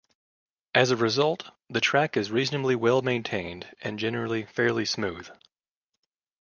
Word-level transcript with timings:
As 0.73 0.89
a 0.89 0.95
result, 0.95 1.51
the 1.69 1.79
track 1.79 2.17
is 2.17 2.31
reasonably 2.31 2.75
well 2.75 3.03
maintained 3.03 3.67
and 3.83 3.99
generally 3.99 4.45
fairly 4.47 4.83
smooth. 4.83 5.29